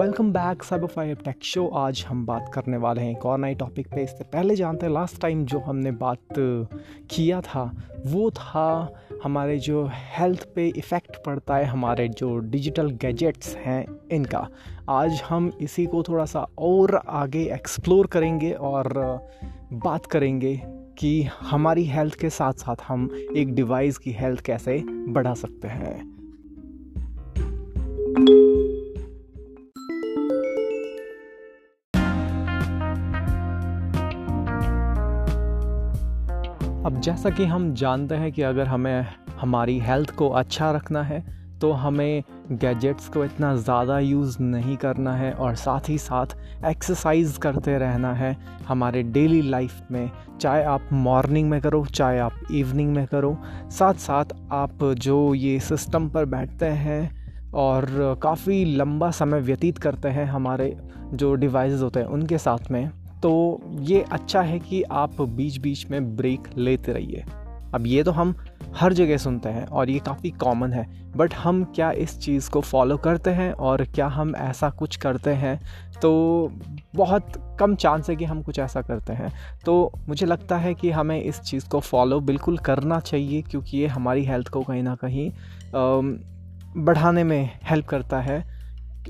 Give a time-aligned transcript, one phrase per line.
[0.00, 3.54] Welcome back सब five tech show आज हम बात करने वाले हैं एक और नए
[3.54, 6.18] टॉपिक पे। इससे पहले जानते हैं लास्ट टाइम जो हमने बात
[7.10, 7.64] किया था,
[8.06, 8.94] वो था
[9.24, 14.46] हमारे जो हेल्थ पे इफ़ेक्ट पड़ता है, हमारे जो डिजिटल गैजेट्स हैं, इनका।
[14.88, 18.92] आज हम इसी को थोड़ा सा और आगे एक्सप्लोर करेंगे और
[19.72, 20.60] बात करेंगे
[20.98, 26.19] कि हमारी हेल्थ के साथ साथ हम एक डिवाइस की हेल्थ कैसे बढ़ा सकते हैं।
[37.00, 39.06] जैसा कि हम जानते हैं कि अगर हमें,
[39.40, 41.20] हमारी हेल्थ को अच्छा रखना है
[41.60, 42.22] तो हमें
[42.52, 46.36] गैजेट्स को इतना ज़्यादा यूज़ नहीं करना है और साथ ही साथ
[46.66, 48.36] एक्सरसाइज करते रहना है
[48.68, 50.10] हमारे डेली लाइफ में।
[50.40, 53.36] चाहे आप मॉर्निंग में करो, चाहे आप इवनिंग में करो,
[53.70, 60.08] साथ साथ आप जो ये सिस्टम पर बैठते हैं और काफ़ी लंबा समय व्यतीत करते
[60.08, 60.76] हैं हमारे
[61.14, 62.90] जो डिवाइस होते हैं, उनके साथ में
[63.22, 67.24] तो ये अच्छा है कि आप बीच बीच में ब्रेक लेते रहिए।
[67.74, 68.34] अब ये तो हम
[68.76, 72.60] हर जगह सुनते हैं और ये काफ़ी कॉमन है बट हम क्या इस चीज़ को
[72.60, 75.60] फॉलो करते हैं और क्या हम ऐसा कुछ करते हैं?
[76.02, 76.52] तो
[76.96, 79.32] बहुत कम चांस है कि हम कुछ ऐसा करते हैं।
[79.64, 83.86] तो मुझे लगता है कि हमें इस चीज़ को फॉलो बिल्कुल करना चाहिए, क्योंकि ये
[83.86, 85.30] हमारी हेल्थ को कहीं ना कहीं
[86.76, 88.44] बढ़ाने में हेल्प करता है।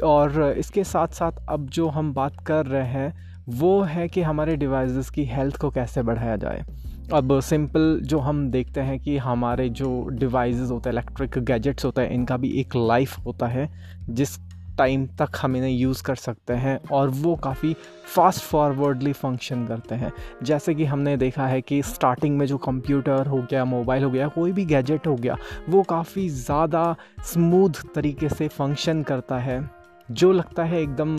[0.04, 4.56] और इसके साथ साथ अब जो हम बात कर रहे हैं वो है कि हमारे
[4.56, 6.64] डिवाइसेस की हेल्थ को कैसे बढ़ाया जाए।
[7.12, 12.00] अब सिंपल जो हम देखते हैं कि हमारे जो डिवाइसेस होते हैं इलेक्ट्रिक गैजेट्स होते
[12.00, 13.68] हैं, इनका भी एक लाइफ होता है,
[14.10, 14.38] जिस
[14.78, 17.74] टाइम तक हम इन्हें यूज़ कर सकते हैं और वो काफ़ी
[18.14, 23.26] फास्ट फॉरवर्डली फ़ंक्शन करते हैं। जैसे कि हमने देखा है कि स्टार्टिंग में जो कंप्यूटर
[23.26, 25.36] हो गया मोबाइल हो गया, कोई भी गैजेट हो गया,
[25.68, 29.79] वो काफ़ी ज़्यादा स्मूथ तरीके से फ़ंक्शन करता है।
[30.10, 31.16] जो लगता है एकदम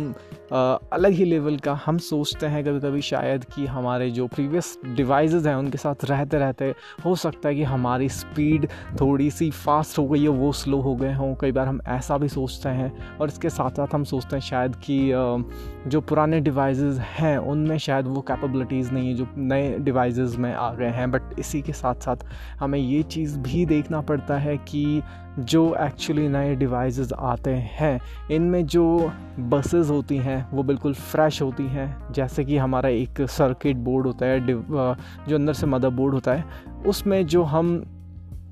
[0.93, 5.45] अलग ही लेवल का, हम सोचते हैं कभी कभी शायद कि हमारे जो प्रीवियस डिवाइसेस
[5.45, 6.73] हैं, उनके साथ रहते रहते
[7.05, 8.67] हो सकता है कि हमारी स्पीड
[9.01, 12.17] थोड़ी सी फास्ट हो गई है, वो स्लो हो गए हों। कई बार हम ऐसा
[12.17, 14.99] भी सोचते हैं और इसके साथ साथ हम सोचते हैं शायद कि
[15.87, 20.73] जो पुराने डिवाइसेस हैं, उनमें शायद वो कैपेबिलिटीज़ नहीं है जो नए डिवाइसेस में आ
[20.73, 22.25] गए हैं। बट इसी के साथ साथ
[22.59, 25.01] हमें ये चीज़ भी देखना पड़ता है कि
[25.39, 27.99] जो एक्चुअली नए डिवाइसेस आते हैं,
[28.31, 33.77] इनमें जो बसेस होती हैं, वो बिल्कुल फ्रेश होती हैं। जैसे कि हमारा एक सर्किट
[33.77, 36.45] बोर्ड होता है जो अंदर से मदर बोर्ड होता है,
[36.85, 37.83] उसमें जो हम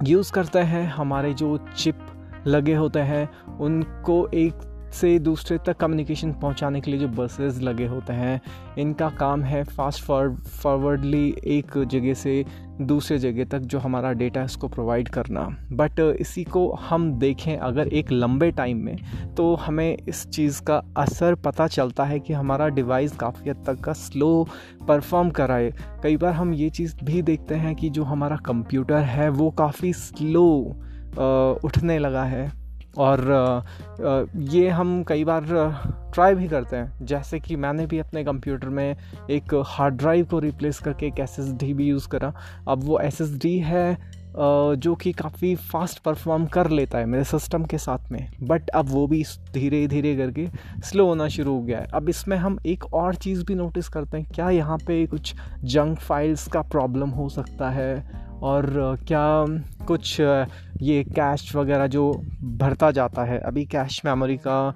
[0.03, 1.99] यूज़ करते हैं, हमारे जो चिप
[2.47, 4.53] लगे होते हैं, उनको एक
[4.91, 8.41] से दूसरे तक कम्युनिकेशन पहुँचाने के लिए जो बसेस लगे होते हैं,
[8.77, 12.43] इनका काम है फास्ट फॉरवर्डली एक जगह से
[12.81, 15.41] दूसरे जगह तक जो हमारा डेटा है उसको प्रोवाइड करना।
[15.71, 20.81] बट इसी को हम देखें अगर एक लंबे टाइम में तो हमें इस चीज़ का
[20.97, 24.47] असर पता चलता है कि हमारा डिवाइस काफ़ी हद तक का स्लो
[24.87, 25.73] परफॉर्म कराए।
[26.03, 29.93] कई बार हम ये चीज़ भी देखते हैं कि जो हमारा कंप्यूटर है, वो काफ़ी
[29.93, 30.47] स्लो
[31.63, 32.58] उठने लगा है।
[32.99, 33.63] और
[34.35, 35.45] ये हम कई बार
[36.13, 38.95] ट्राई भी करते हैं। जैसे कि मैंने भी अपने कंप्यूटर में
[39.29, 42.33] एक हार्ड ड्राइव को रिप्लेस करके एक एसएसडी भी यूज़ करा।
[42.67, 47.77] अब वो एसएसडी है जो कि काफ़ी फास्ट परफॉर्म कर लेता है मेरे सिस्टम के
[47.77, 49.23] साथ में। बट अब वो भी
[49.53, 50.47] धीरे धीरे करके
[50.83, 54.17] स्लो होना शुरू हो गया है। अब इसमें हम एक और चीज़ भी नोटिस करते
[54.17, 58.19] हैं। क्या यहाँ पे कुछ जंक फाइल्स का प्रॉब्लम हो सकता है?
[58.41, 59.45] और क्या
[59.85, 60.19] कुछ
[60.81, 62.11] ये कैश वगैरह जो
[62.43, 63.39] भरता जाता है?
[63.39, 64.73] अभी कैश मेमोरी का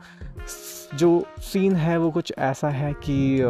[0.96, 3.42] जो सीन है वो कुछ ऐसा है कि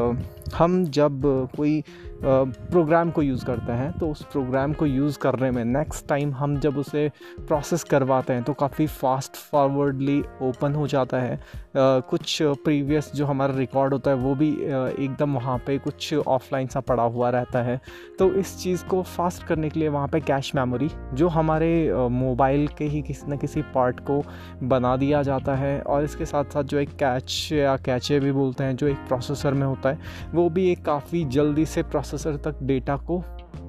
[0.56, 1.22] हम जब
[1.56, 1.84] कोई
[2.24, 6.58] प्रोग्राम को यूज़ करते हैं तो उस प्रोग्राम को यूज़ करने में नेक्स्ट टाइम हम
[6.60, 11.40] जब उसे प्रोसेस करवाते हैं तो काफ़ी फास्ट फॉरवर्डली ओपन हो जाता है।
[11.76, 16.80] कुछ प्रीवियस जो हमारा रिकॉर्ड होता है, वो भी एकदम वहाँ पे कुछ ऑफलाइन सा
[16.82, 17.80] पड़ा हुआ रहता है।
[18.20, 21.72] तो इस चीज़ को फास्ट करने के लिए वहाँ पे कैश मेमोरी जो हमारे
[22.12, 24.22] मोबाइल के ही किसी न किसी पार्ट को
[24.64, 28.64] बना दिया जाता है, और इसके साथ साथ जो एक कैच या कैचे भी बोलते
[28.64, 30.00] हैं, जो एक प्रोसेसर में होता है,
[30.34, 31.84] वो भी एक काफ़ी जल्दी से
[32.14, 33.18] प्रोसेसर तक डेटा को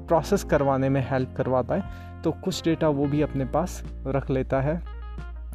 [0.08, 4.60] प्रोसेस करवाने में हेल्प करवाता है तो कुछ डेटा वो भी अपने पास रख लेता
[4.60, 4.76] है।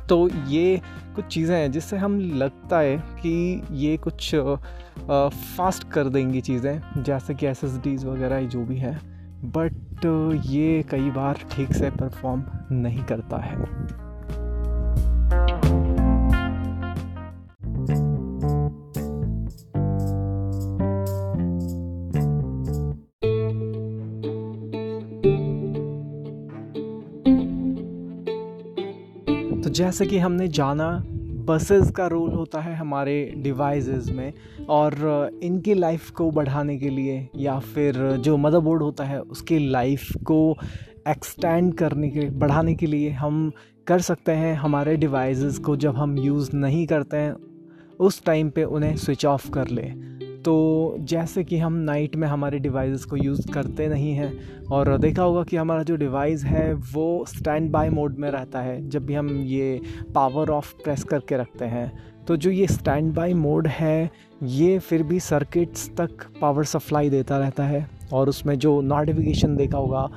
[0.09, 0.81] तो ये
[1.15, 7.35] कुछ चीज़ें हैं जिससे हम लगता है कि ये कुछ फास्ट कर देंगी चीज़ें, जैसे
[7.35, 8.99] कि एस वगैरह जो भी है।
[9.45, 10.05] बट
[10.45, 13.57] ये कई बार ठीक से परफॉर्म नहीं करता है।
[29.63, 31.03] तो जैसे कि हमने जाना
[31.45, 34.33] बसेस का रोल होता है हमारे डिवाइसेस में
[34.69, 34.93] और
[35.43, 40.57] इनकी लाइफ को बढ़ाने के लिए या फिर जो मदरबोर्ड होता है उसकी लाइफ को
[41.07, 43.51] एक्सटेंड करने के, बढ़ाने के लिए हम
[43.87, 47.35] कर सकते हैं हमारे डिवाइसेस को जब हम यूज़ नहीं करते हैं,
[47.99, 49.91] उस टाइम पे उन्हें स्विच ऑफ़ कर ले।
[50.49, 55.23] तो जैसे कि हम नाइट में हमारे डिवाइसेस को यूज़ करते नहीं हैं, और देखा
[55.23, 59.13] होगा कि हमारा जो डिवाइस है, वो स्टैंड बाय मोड में रहता है, जब भी
[59.13, 59.81] हम ये
[60.15, 61.91] पावर ऑफ़ प्रेस करके रखते हैं।
[62.29, 64.11] तो जो ये स्टैंड बाई मोड है,
[64.43, 66.09] ये फिर भी सर्किट्स तक
[66.41, 70.09] पावर सप्लाई देता रहता है और उसमें जो नोटिफिकेशन देखा होगा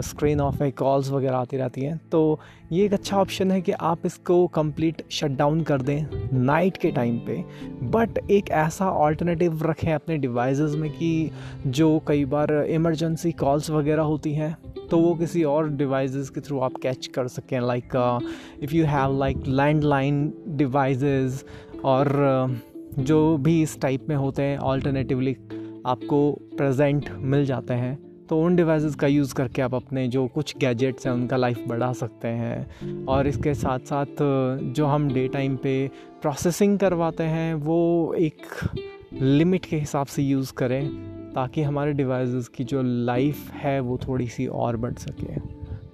[0.00, 2.40] स्क्रीन ऑफ़ है कॉल्स वगैरह आती रहती हैं तो
[2.72, 6.90] ये एक अच्छा ऑप्शन है कि आप इसको कंप्लीट शट डाउन कर दें नाइट के
[6.90, 7.44] टाइम पे।
[7.82, 11.30] बट एक ऐसा ऑल्टरनेटिव रखें अपने डिवाइसेस में कि
[11.66, 14.58] जो कई बार इमरजेंसी कॉल्स वगैरह होती हैं
[14.90, 18.18] तो वो किसी और डिवाइसेस के थ्रू आप कैच कर सकें like
[18.62, 21.44] if you have like landline devices
[21.84, 22.06] और
[22.50, 25.36] uh, जो भी इस टाइप में होते हैं ऑल्टरनेटिवली
[25.86, 30.56] आपको प्रेजेंट मिल जाते हैं तो उन डिवाइसेस का यूज़ करके आप अपने जो कुछ
[30.56, 32.66] गैजेट्स हैं उनका लाइफ बढ़ा सकते हैं।
[33.06, 34.06] और इसके साथ साथ
[34.62, 35.90] जो हम डे टाइम पे
[36.22, 38.42] प्रोसेसिंग करवाते हैं वो एक
[39.22, 44.28] लिमिट के हिसाब से यूज़ करें ताकि हमारे डिवाइसेस की जो लाइफ है वो थोड़ी
[44.28, 45.40] सी और बढ़ सके।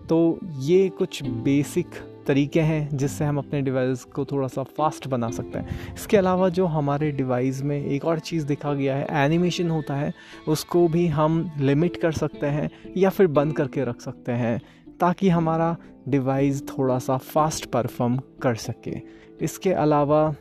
[0.06, 1.86] तो ये कुछ बेसिक
[2.26, 6.48] तरीके हैं जिससे हम अपने डिवाइस को थोड़ा सा फास्ट बना सकते हैं। इसके अलावा
[6.48, 10.12] जो हमारे डिवाइस में एक और चीज़ देखा गया है एनिमेशन होता है,
[10.48, 14.60] उसको भी हम लिमिट कर सकते हैं या फिर बंद करके रख सकते हैं,
[15.00, 15.76] ताकि हमारा
[16.08, 18.96] डिवाइस थोड़ा सा फास्ट परफॉर्म कर सके।
[19.40, 20.34] इसके अलावा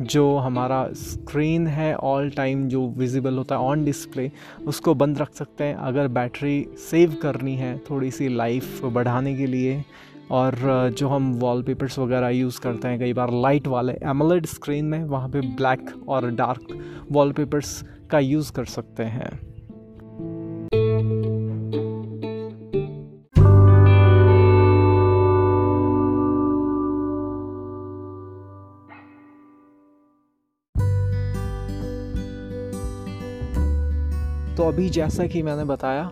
[0.00, 4.30] जो हमारा स्क्रीन है ऑल टाइम जो विजिबल होता है ऑन डिस्प्ले
[4.66, 9.46] उसको बंद रख सकते हैं। अगर बैटरी सेव करनी है थोड़ी सी लाइफ बढ़ाने के
[9.46, 9.82] लिए,
[10.30, 10.54] और
[10.98, 15.28] जो हम वॉलपेपर्स वगैरह यूज़ करते हैं, कई बार लाइट वाले एमलेड स्क्रीन में, वहाँ
[15.28, 16.78] पे ब्लैक और डार्क
[17.12, 19.55] वॉलपेपर्स का यूज़ कर सकते हैं।
[34.56, 36.02] तो अभी जैसा कि मैंने बताया,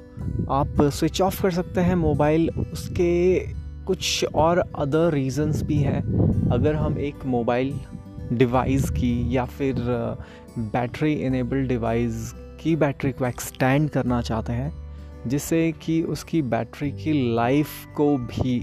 [0.50, 3.38] आप स्विच ऑफ़ कर सकते हैं मोबाइल उसके
[3.84, 6.02] कुछ और अदर रीज़न्स भी हैं।
[6.52, 7.72] अगर हम एक मोबाइल
[8.32, 9.74] डिवाइस की या फिर
[10.58, 12.32] बैटरी इनेबल्ड डिवाइस
[12.62, 14.72] की बैटरी को एक्सटेंड करना चाहते हैं,
[15.26, 18.62] जिससे कि उसकी बैटरी की लाइफ को भी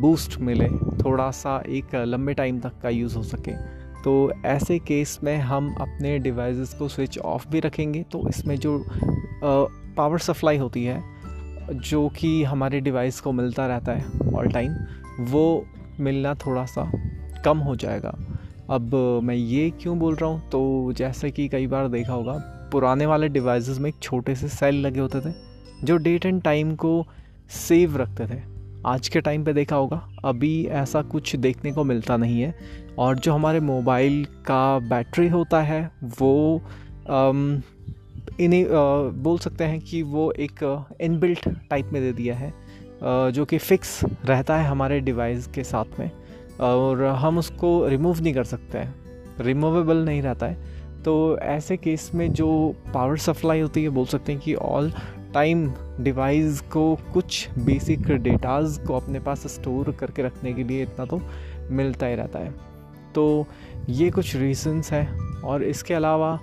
[0.00, 0.68] बूस्ट मिले,
[1.04, 3.75] थोड़ा सा एक लंबे टाइम तक का यूज़ हो सके।
[4.06, 8.84] तो ऐसे केस में हम अपने डिवाइसेस को स्विच ऑफ़ भी रखेंगे तो इसमें जो
[9.42, 11.02] पावर सप्लाई होती है,
[11.70, 14.74] जो कि हमारे डिवाइस को मिलता रहता है ऑल टाइम
[15.30, 15.66] वो
[16.00, 16.90] मिलना थोड़ा सा
[17.44, 18.16] कम हो जाएगा।
[18.70, 18.94] अब
[19.24, 20.48] मैं ये क्यों बोल रहा हूँ?
[20.50, 22.32] तो जैसे कि कई बार देखा होगा,
[22.72, 25.32] पुराने वाले डिवाइसेस में एक छोटे से सेल लगे होते थे,
[25.82, 27.06] जो डेट एंड टाइम को
[27.58, 28.40] सेव रखते थे।
[28.86, 32.54] आज के टाइम पे देखा होगा, अभी ऐसा कुछ देखने को मिलता नहीं है।
[32.98, 35.80] और जो हमारे मोबाइल का बैटरी होता है,
[36.20, 36.60] वो
[38.40, 38.66] इन्हें
[39.22, 42.52] बोल सकते हैं कि वो एक इनबिल्ट टाइप में दे दिया है
[43.32, 46.10] जो कि फ़िक्स रहता है हमारे डिवाइस के साथ में।
[46.60, 48.94] और हम उसको रिमूव नहीं कर सकते हैं।
[49.40, 50.74] रिमूवेबल नहीं रहता है।
[51.04, 52.48] तो ऐसे केस में जो
[52.94, 54.92] पावर सप्लाई होती है, बोल सकते हैं कि ऑल
[55.36, 55.66] टाइम
[56.00, 56.82] डिवाइस को
[57.14, 61.20] कुछ बेसिक डेटाज को अपने पास स्टोर करके रखने के लिए इतना तो
[61.70, 62.54] मिलता ही रहता है।
[63.14, 63.46] तो
[63.88, 66.38] ये कुछ रीजंस हैं और इसके अलावा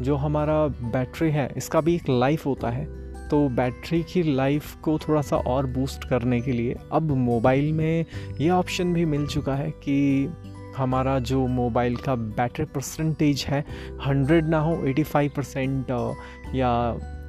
[0.00, 2.84] जो हमारा बैटरी है, इसका भी एक लाइफ होता है।
[3.28, 8.04] तो बैटरी की लाइफ को थोड़ा सा और बूस्ट करने के लिए अब मोबाइल में
[8.40, 10.28] ये ऑप्शन भी मिल चुका है कि
[10.76, 13.64] हमारा जो मोबाइल का बैटरी परसेंटेज है
[14.06, 15.90] हंड्रेड ना हो एटी फाइव परसेंट
[16.54, 16.72] या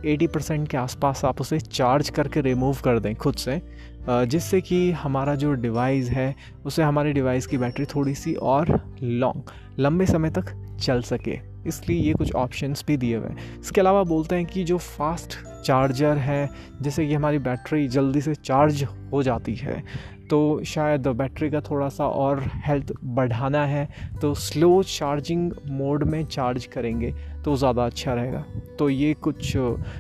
[0.05, 3.62] एटी परसेंट के आसपास आप उसे चार्ज करके रिमूव कर दें खुद से।
[4.09, 6.35] जिससे कि हमारा जो डिवाइस है,
[6.65, 12.00] उसे हमारे डिवाइस की बैटरी थोड़ी सी और लॉन्ग लंबे समय तक चल सके। इसलिए
[12.00, 16.17] ये कुछ ऑप्शंस भी दिए हुए हैं। इसके अलावा बोलते हैं कि जो फास्ट चार्जर
[16.17, 16.50] है,
[16.81, 19.83] जैसे कि हमारी बैटरी जल्दी से चार्ज हो जाती है
[20.29, 23.88] तो शायद बैटरी का थोड़ा सा और हेल्थ बढ़ाना है
[24.22, 27.13] तो स्लो चार्जिंग मोड में चार्ज करेंगे
[27.46, 28.44] तो ज़्यादा अच्छा रहेगा।
[28.79, 29.51] तो ये कुछ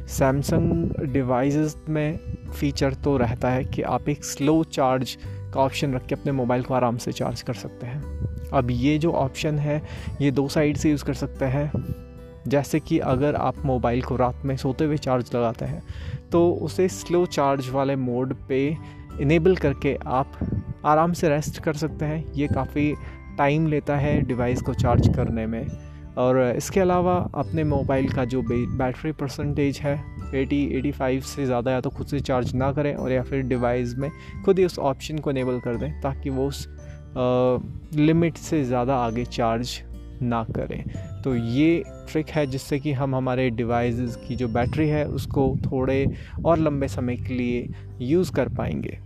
[0.09, 2.19] सैमसंग डिवाइसेस में
[2.51, 5.17] फ़ीचर तो रहता है कि आप एक स्लो चार्ज
[5.53, 8.97] का ऑप्शन रख के अपने मोबाइल को आराम से चार्ज कर सकते हैं। अब ये
[8.97, 9.81] जो ऑप्शन है,
[10.21, 11.71] ये दो साइड से यूज़ कर सकते हैं।
[12.47, 15.81] जैसे कि अगर आप मोबाइल को रात में सोते हुए चार्ज लगाते हैं
[16.31, 18.59] तो उसे स्लो चार्ज वाले मोड पे
[19.21, 20.31] इनेबल करके आप
[20.85, 22.93] आराम से रेस्ट कर सकते हैं। ये काफ़ी
[23.37, 25.67] टाइम लेता है डिवाइस को चार्ज करने में।
[26.17, 29.95] और इसके अलावा अपने मोबाइल का जो बैटरी परसेंटेज है
[30.33, 33.95] 80 85 से ज़्यादा या तो खुद से चार्ज ना करें और या फिर डिवाइस
[33.97, 34.09] में
[34.45, 36.67] खुद ही उस ऑप्शन को इनेबल कर दें ताकि वो उस
[37.95, 39.81] लिमिट से ज़्यादा आगे चार्ज
[40.21, 40.83] ना करें।
[41.23, 46.05] तो ये ट्रिक है जिससे कि हम हमारे डिवाइस की जो बैटरी है उसको थोड़े
[46.45, 47.67] और लंबे समय के लिए
[48.01, 48.97] यूज़ कर पाएँगे।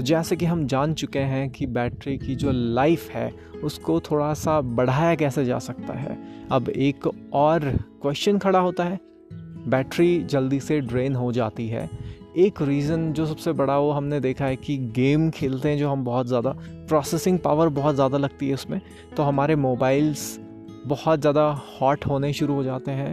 [0.00, 3.30] तो जैसे कि हम जान चुके हैं कि बैटरी की जो लाइफ है,
[3.64, 6.16] उसको थोड़ा सा बढ़ाया कैसे जा सकता है।
[6.52, 7.64] अब एक और
[8.02, 8.98] क्वेश्चन खड़ा होता है,
[9.66, 11.88] बैटरी जल्दी से ड्रेन हो जाती है।
[12.36, 16.04] एक रीज़न जो सबसे बड़ा वो हमने देखा है कि गेम खेलते हैं जो हम
[16.04, 16.50] बहुत ज़्यादा
[16.88, 18.80] प्रोसेसिंग पावर बहुत ज़्यादा लगती है उसमें
[19.16, 20.38] तो हमारे मोबाइल्स
[20.86, 23.12] बहुत ज़्यादा हॉट होने शुरू हो जाते हैं।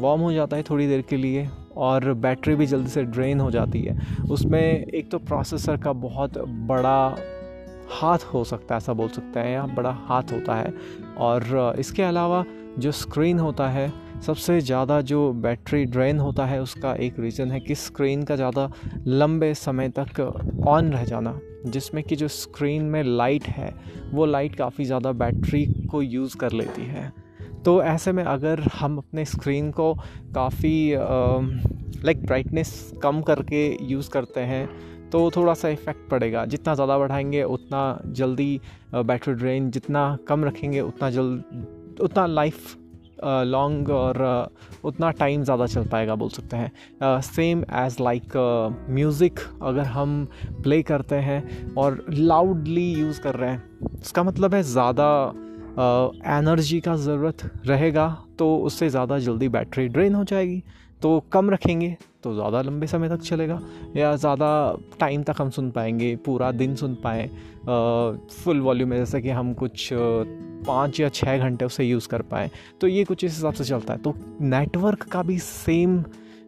[0.00, 3.50] वार्म हो जाता है थोड़ी देर के लिए। और बैटरी भी जल्दी से ड्रेन हो
[3.50, 3.96] जाती है।
[4.30, 7.16] उसमें एक तो प्रोसेसर का बहुत बड़ा
[7.90, 10.72] हाथ हो सकता है, ऐसा बोल सकते हैं, या बड़ा हाथ होता है।
[11.18, 12.44] और इसके अलावा
[12.78, 13.92] जो स्क्रीन होता है,
[14.26, 18.70] सबसे ज़्यादा जो बैटरी ड्रेन होता है, उसका एक रीज़न है कि स्क्रीन का ज़्यादा
[19.06, 20.20] लंबे समय तक
[20.66, 23.74] ऑन रह जाना, जिसमें कि जो स्क्रीन में लाइट है,
[24.12, 27.23] वो लाइट काफ़ी ज़्यादा बैटरी को यूज़ कर लेती है।
[27.64, 29.92] तो ऐसे में अगर हम अपने स्क्रीन को
[30.34, 30.94] काफ़ी
[32.04, 34.68] लाइक ब्राइटनेस कम करके यूज़ करते हैं
[35.10, 38.60] तो थोड़ा सा इफ़ेक्ट पड़ेगा। जितना ज़्यादा बढ़ाएँगे, उतना जल्दी
[38.94, 42.76] बैटरी ड्रेन जितना कम रखेंगे, उतना जल्द उतना लाइफ
[43.24, 44.50] लॉन्ग और
[44.84, 48.36] उतना टाइम ज़्यादा चल पाएगा बोल सकते हैं। सेम एज़ लाइक
[48.90, 50.26] म्यूज़िक अगर हम
[50.62, 55.10] प्ले करते हैं और लाउडली यूज़ कर रहे हैं इसका मतलब है ज़्यादा
[55.74, 58.06] एनर्जी का ज़रूरत रहेगा
[58.38, 60.62] तो उससे ज़्यादा जल्दी बैटरी ड्रेन हो जाएगी।
[61.02, 63.60] तो कम रखेंगे तो ज़्यादा लंबे समय तक चलेगा,
[63.96, 67.26] या ज़्यादा टाइम तक हम सुन पाएँगे, पूरा दिन सुन पाएँ।
[68.34, 72.50] फुल वॉल्यूम में, जैसे कि हम कुछ पाँच या छः घंटे उसे यूज़ कर पाएँ।
[72.80, 76.02] तो ये कुछ इस हिसाब से चलता है। तो नेटवर्क का भी सेम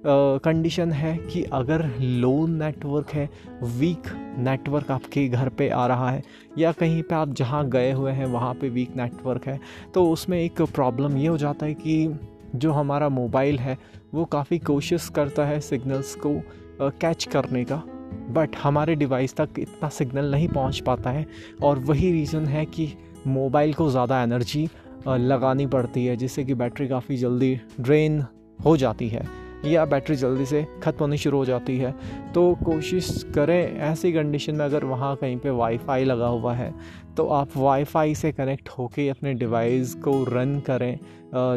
[0.07, 3.29] कंडीशन है कि अगर लो नेटवर्क है
[3.63, 4.09] वीक
[4.39, 6.23] नेटवर्क आपके घर पे आ रहा है,
[6.59, 9.59] या कहीं पे आप जहाँ गए हुए हैं, वहाँ पे वीक नेटवर्क है
[9.95, 12.19] तो उसमें एक प्रॉब्लम ये हो जाता है कि
[12.55, 13.77] जो हमारा मोबाइल है,
[14.15, 16.41] वो काफ़ी कोशिश करता है सिग्नल्स को
[16.81, 17.83] कैच करने का।
[18.31, 21.27] बट हमारे डिवाइस तक इतना सिग्नल नहीं पहुँच पाता है,
[21.63, 22.93] और वही रीज़न है कि
[23.27, 24.69] मोबाइल को ज़्यादा एनर्जी
[25.09, 28.25] लगानी पड़ती है, जिससे कि बैटरी काफ़ी जल्दी ड्रेन
[28.65, 29.25] हो जाती है।
[29.65, 31.95] या बैटरी जल्दी से ख़त्म होनी शुरू हो जाती है।
[32.35, 36.73] तो कोशिश करें ऐसी कंडीशन में अगर वहाँ कहीं पे वाईफाई लगा हुआ है
[37.17, 40.99] तो आप वाईफाई से कनेक्ट होके अपने डिवाइस को रन करें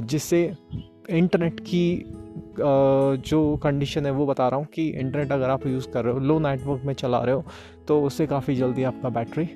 [0.08, 0.44] जिससे
[1.10, 2.04] इंटरनेट की
[2.60, 6.20] जो कंडीशन है वो बता रहा हूँ कि इंटरनेट अगर आप यूज़ कर रहे हो
[6.20, 7.44] लो नेटवर्क में चला रहे हो
[7.88, 9.48] तो उससे काफ़ी जल्दी आपका बैटरी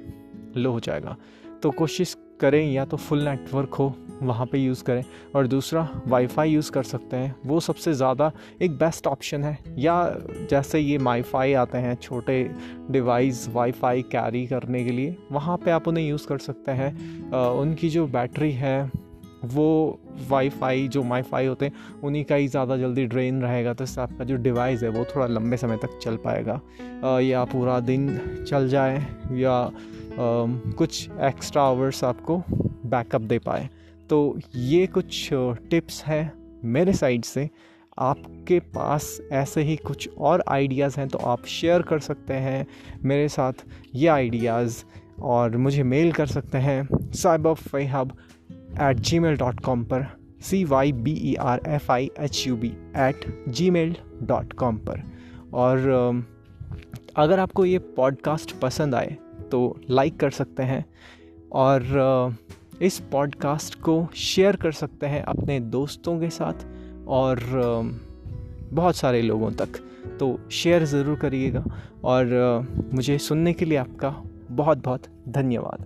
[0.57, 1.15] लो हो जाएगा।
[1.63, 5.03] तो कोशिश करें या तो फुल नेटवर्क हो, वहाँ पे यूज़ करें।
[5.35, 9.95] और दूसरा वाईफाई यूज़ कर सकते हैं। वो सबसे ज़्यादा एक बेस्ट ऑप्शन है। या
[10.49, 12.43] जैसे ये माईफाई आते हैं, छोटे
[12.91, 17.89] डिवाइस वाईफाई कैरी करने के लिए, वहाँ पे आप उन्हें यूज़ कर सकते हैं। उनकी
[17.89, 18.91] जो बैटरी है,
[19.45, 19.99] वो
[20.29, 21.73] वाईफाई जो माईफाई होते हैं,
[22.03, 25.25] उन्हीं का ही ज़्यादा जल्दी ड्रेन रहेगा। तो इससे आपका जो डिवाइस है, वो थोड़ा
[25.27, 28.97] लंबे समय तक चल पाएगा। या पूरा दिन चल जाए,
[29.33, 29.71] या
[30.17, 33.69] कुछ एक्स्ट्रा आवर्स आपको बैकअप दे पाए।
[34.09, 35.29] तो ये कुछ
[35.69, 36.31] टिप्स हैं
[36.65, 37.49] मेरे साइड से।
[37.97, 42.65] आपके पास ऐसे ही कुछ और आइडियाज़ हैं तो आप शेयर कर सकते हैं
[43.03, 43.53] मेरे साथ।
[43.95, 44.83] ये आइडियाज़
[45.21, 48.17] और मुझे मेल कर सकते हैं साइबर फेहब
[48.81, 50.05] at ji mail dot com पर।
[50.41, 55.03] C Y B E R F I H U B at Gmail dot com पर।
[55.53, 56.25] और
[57.15, 59.15] अगर आपको ये पॉडकास्ट पसंद आए
[59.53, 60.85] तो लाइक कर सकते हैं
[61.51, 62.37] और
[62.81, 66.65] इस पॉडकास्ट को शेयर कर सकते हैं अपने दोस्तों के साथ
[67.07, 67.39] और
[68.73, 69.79] बहुत सारे लोगों तक।
[70.19, 71.63] तो शेयर ज़रूर करिएगा
[72.03, 72.25] और
[72.93, 74.09] मुझे सुनने के लिए आपका
[74.51, 75.85] बहुत बहुत धन्यवाद।